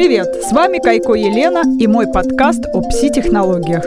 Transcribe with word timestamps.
Привет! 0.00 0.34
С 0.42 0.50
вами 0.52 0.78
Кайко 0.78 1.12
Елена 1.12 1.62
и 1.78 1.86
мой 1.86 2.10
подкаст 2.10 2.64
о 2.72 2.80
пси-технологиях. 2.80 3.84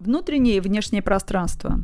Внутреннее 0.00 0.56
и 0.56 0.60
внешнее 0.60 1.02
пространство. 1.02 1.80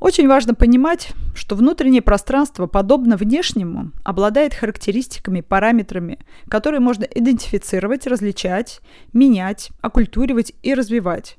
Очень 0.00 0.26
важно 0.26 0.54
понимать, 0.54 1.12
что 1.36 1.54
внутреннее 1.54 2.02
пространство, 2.02 2.66
подобно 2.66 3.16
внешнему, 3.16 3.92
обладает 4.02 4.54
характеристиками, 4.54 5.40
параметрами, 5.40 6.18
которые 6.48 6.80
можно 6.80 7.04
идентифицировать, 7.04 8.08
различать, 8.08 8.80
менять, 9.12 9.70
оккультуривать 9.82 10.52
и 10.64 10.74
развивать. 10.74 11.36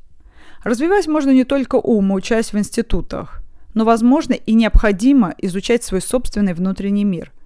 Развивать 0.63 1.05
можно 1.07 1.31
не 1.31 1.43
только 1.43 1.75
ум, 1.75 2.13
учась 2.13 2.53
в 2.53 2.57
институтах, 2.57 3.41
но 3.73 3.83
возможно 3.83 4.35
и 4.35 4.53
необходимо 4.53 5.35
изучать 5.37 5.83
свой 5.83 5.99
собственный 5.99 6.53
внутренний 6.53 7.03
мир– 7.03 7.33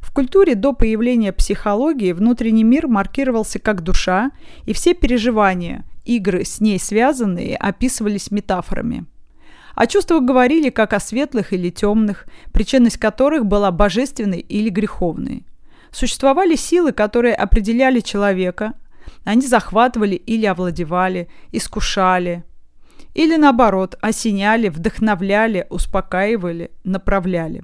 в 0.00 0.12
культуре 0.12 0.54
до 0.54 0.72
появления 0.72 1.32
психологии 1.32 2.12
внутренний 2.12 2.64
мир 2.64 2.88
маркировался 2.88 3.58
как 3.58 3.82
душа, 3.82 4.30
и 4.64 4.72
все 4.72 4.94
переживания, 4.94 5.84
игры 6.04 6.44
с 6.44 6.60
ней 6.60 6.78
связанные, 6.78 7.56
описывались 7.56 8.30
метафорами. 8.30 9.04
О 9.74 9.86
чувствах 9.86 10.24
говорили 10.24 10.70
как 10.70 10.92
о 10.92 11.00
светлых 11.00 11.52
или 11.52 11.70
темных, 11.70 12.26
причинность 12.52 12.98
которых 12.98 13.46
была 13.46 13.70
божественной 13.70 14.40
или 14.40 14.68
греховной. 14.68 15.46
Существовали 15.92 16.56
силы, 16.56 16.92
которые 16.92 17.34
определяли 17.34 18.00
человека, 18.00 18.74
они 19.24 19.46
захватывали 19.46 20.14
или 20.14 20.46
овладевали, 20.46 21.28
искушали, 21.52 22.44
или 23.14 23.36
наоборот, 23.36 23.96
осеняли, 24.00 24.68
вдохновляли, 24.68 25.66
успокаивали, 25.68 26.70
направляли. 26.84 27.62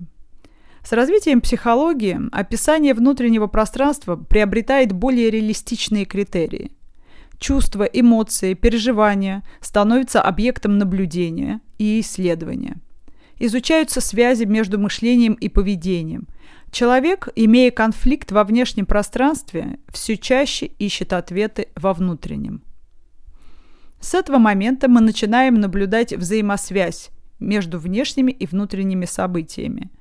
С 0.86 0.92
развитием 0.92 1.40
психологии 1.40 2.16
описание 2.30 2.94
внутреннего 2.94 3.48
пространства 3.48 4.14
приобретает 4.14 4.92
более 4.92 5.30
реалистичные 5.32 6.04
критерии. 6.04 6.70
Чувства, 7.40 7.82
эмоции, 7.82 8.54
переживания 8.54 9.42
становятся 9.60 10.22
объектом 10.22 10.78
наблюдения 10.78 11.60
и 11.78 11.98
исследования. 11.98 12.76
Изучаются 13.40 14.00
связи 14.00 14.44
между 14.44 14.78
мышлением 14.78 15.32
и 15.32 15.48
поведением. 15.48 16.28
Человек, 16.70 17.30
имея 17.34 17.72
конфликт 17.72 18.30
во 18.30 18.44
внешнем 18.44 18.86
пространстве, 18.86 19.80
все 19.92 20.16
чаще 20.16 20.66
ищет 20.66 21.12
ответы 21.12 21.66
во 21.74 21.94
внутреннем. 21.94 22.62
С 23.98 24.14
этого 24.14 24.38
момента 24.38 24.86
мы 24.86 25.00
начинаем 25.00 25.54
наблюдать 25.56 26.12
взаимосвязь 26.12 27.10
между 27.40 27.80
внешними 27.80 28.30
и 28.30 28.46
внутренними 28.46 29.04
событиями– 29.04 29.90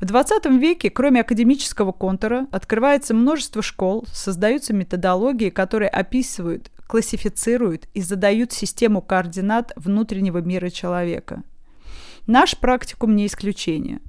в 0.00 0.04
20 0.06 0.46
веке, 0.46 0.88
кроме 0.88 1.20
академического 1.20 1.92
контура, 1.92 2.46
открывается 2.50 3.12
множество 3.12 3.60
школ, 3.60 4.06
создаются 4.10 4.72
методологии, 4.72 5.50
которые 5.50 5.90
описывают, 5.90 6.70
классифицируют 6.86 7.86
и 7.92 8.00
задают 8.00 8.52
систему 8.52 9.02
координат 9.02 9.72
внутреннего 9.76 10.38
мира 10.38 10.70
человека. 10.70 11.42
Наш 12.26 12.56
практикум 12.56 13.14
не 13.14 13.26
исключение. 13.26 14.00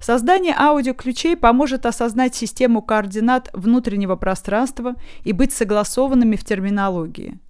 Создание 0.00 0.54
аудиоключей 0.56 1.36
поможет 1.36 1.84
осознать 1.84 2.34
систему 2.34 2.80
координат 2.80 3.50
внутреннего 3.52 4.16
пространства 4.16 4.94
и 5.24 5.32
быть 5.32 5.52
согласованными 5.52 6.36
в 6.36 6.44
терминологии. 6.44 7.40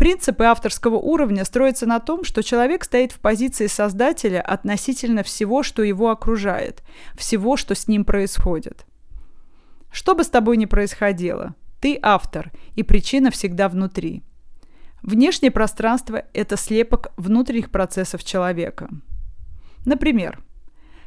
Принципы 0.00 0.44
авторского 0.44 0.96
уровня 0.96 1.44
строятся 1.44 1.84
на 1.84 2.00
том, 2.00 2.24
что 2.24 2.42
человек 2.42 2.84
стоит 2.84 3.12
в 3.12 3.20
позиции 3.20 3.66
создателя 3.66 4.40
относительно 4.40 5.22
всего, 5.22 5.62
что 5.62 5.82
его 5.82 6.08
окружает, 6.08 6.82
всего, 7.16 7.58
что 7.58 7.74
с 7.74 7.86
ним 7.86 8.06
происходит. 8.06 8.86
Что 9.92 10.14
бы 10.14 10.24
с 10.24 10.30
тобой 10.30 10.56
ни 10.56 10.64
происходило, 10.64 11.54
ты 11.82 11.98
автор, 12.00 12.50
и 12.76 12.82
причина 12.82 13.30
всегда 13.30 13.68
внутри. 13.68 14.22
Внешнее 15.02 15.50
пространство– 15.50 16.24
это 16.32 16.56
слепок 16.56 17.12
внутренних 17.18 17.70
процессов 17.70 18.24
человека. 18.24 18.88
Например, 19.84 20.42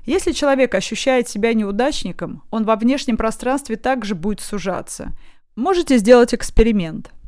если 0.06 0.34
человек 0.34 0.76
ощущает 0.76 1.28
себя 1.28 1.56
неудачником, 1.56 2.44
он 2.52 2.64
во 2.64 2.76
внешнем 2.76 3.18
пространстве 3.18 3.76
также 3.76 4.14
будет 4.14 4.42
сужаться. 4.42 5.18
Можете 5.56 5.98
сделать 5.98 6.36
эксперимент– 6.36 7.10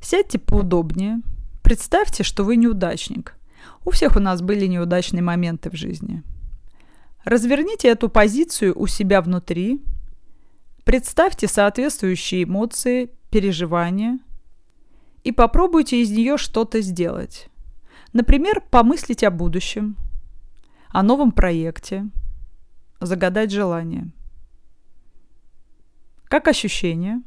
Сядьте 0.00 0.38
поудобнее. 0.38 1.20
Представьте, 1.62 2.22
что 2.22 2.44
вы 2.44 2.56
неудачник. 2.56 3.34
У 3.84 3.90
всех 3.90 4.16
у 4.16 4.20
нас 4.20 4.42
были 4.42 4.66
неудачные 4.66 5.22
моменты 5.22 5.70
в 5.70 5.74
жизни. 5.74 6.22
Разверните 7.24 7.88
эту 7.88 8.08
позицию 8.08 8.78
у 8.78 8.86
себя 8.86 9.20
внутри. 9.20 9.82
Представьте 10.84 11.48
соответствующие 11.48 12.44
эмоции, 12.44 13.10
переживания 13.30 14.20
и 15.24 15.32
попробуйте 15.32 16.00
из 16.00 16.10
нее 16.10 16.38
что-то 16.38 16.80
сделать. 16.80 17.48
Например, 18.12 18.62
помыслить 18.70 19.24
о 19.24 19.32
будущем, 19.32 19.96
о 20.90 21.02
новом 21.02 21.32
проекте, 21.32 22.06
загадать 23.00 23.50
желание. 23.50 24.12
Как 26.28 26.46
ощущения? 26.46 27.22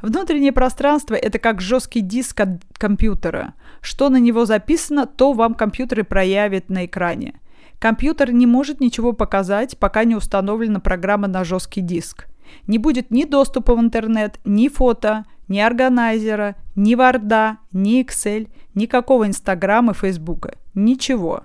Внутреннее 0.00 0.52
пространство– 0.52 1.14
это 1.16 1.38
как 1.38 1.60
жесткий 1.60 2.00
диск 2.00 2.40
от 2.40 2.48
компьютера. 2.74 3.54
Что 3.80 4.08
на 4.08 4.16
него 4.16 4.44
записано, 4.44 5.06
то 5.06 5.32
вам 5.32 5.54
компьютер 5.54 6.00
и 6.00 6.02
проявит 6.02 6.68
на 6.68 6.86
экране. 6.86 7.40
Компьютер 7.78 8.32
не 8.32 8.46
может 8.46 8.80
ничего 8.80 9.12
показать, 9.12 9.78
пока 9.78 10.04
не 10.04 10.14
установлена 10.14 10.80
программа 10.80 11.28
на 11.28 11.44
жесткий 11.44 11.80
диск. 11.80 12.26
Не 12.66 12.78
будет 12.78 13.10
ни 13.10 13.24
доступа 13.24 13.74
в 13.74 13.80
интернет, 13.80 14.38
ни 14.44 14.68
фото, 14.68 15.24
ни 15.48 15.58
органайзера, 15.58 16.56
ни 16.76 16.94
Варда, 16.94 17.58
ни 17.72 18.04
Excel, 18.04 18.48
никакого 18.74 19.26
Инстаграма 19.26 19.92
и 19.92 19.94
Фейсбука. 19.96 20.54
Ничего. 20.74 21.44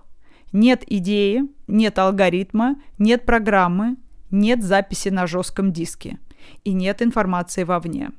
Нет 0.54 0.84
идеи, 0.88 1.44
нет 1.68 2.00
алгоритма, 2.00 2.76
нет 2.98 3.26
программы, 3.26 3.98
нет 4.32 4.64
записи 4.64 5.10
на 5.10 5.28
жестком 5.28 5.72
диске. 5.72 6.20
И 6.64 6.74
нет 6.74 7.02
информации 7.02 7.64
вовне. 7.64 8.12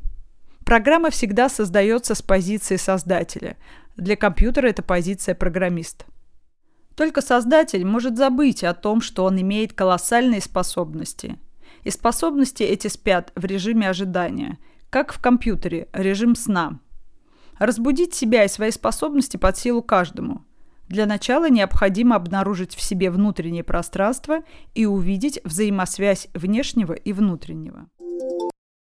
Программа 0.65 1.11
всегда 1.11 1.49
создается 1.49 2.15
с 2.15 2.21
позиции 2.23 2.77
создателя. 2.77 3.57
Для 3.97 4.17
компьютера 4.17 4.69
это 4.69 4.83
позиция 4.83 5.35
программиста. 5.35 6.05
Только 6.95 7.23
создатель 7.23 7.87
может 7.87 8.19
забыть 8.19 8.65
о 8.65 8.75
том, 8.75 9.01
что 9.01 9.25
он 9.25 9.41
имеет 9.41 9.73
колоссальные 9.73 10.41
способности. 10.41 11.39
И 11.85 11.91
способности 11.91 12.65
эти 12.65 12.89
спят 12.89 13.33
в 13.35 13.45
режиме 13.45 13.89
ожидания, 13.89 14.59
как 14.91 15.13
в 15.13 15.21
компьютере, 15.21 15.89
режим 15.93 16.35
сна. 16.35 16.81
Разбудить 17.59 18.15
себя 18.15 18.45
и 18.45 18.49
свои 18.49 18.71
способности 18.71 19.37
под 19.37 19.57
силу 19.57 19.81
каждому. 19.81 20.45
Для 20.89 21.07
начала 21.07 21.49
необходимо 21.49 22.17
обнаружить 22.17 22.75
в 22.75 22.81
себе 22.81 23.11
внутреннее 23.11 23.65
пространство 23.65 24.41
и 24.75 24.87
увидеть 24.87 25.41
взаимосвязь 25.45 26.29
внешнего 26.35 26.95
и 26.95 27.13
внутреннего. 27.13 27.87